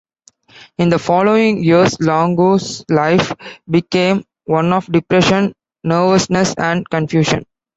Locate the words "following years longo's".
0.97-2.83